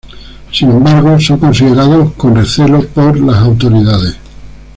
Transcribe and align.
Sin 0.51 0.71
embargo, 0.71 1.19
son 1.19 1.37
considerados 1.37 2.13
con 2.13 2.35
recelo 2.35 2.83
por 2.87 3.19
las 3.19 3.37
autoridades. 3.37 4.17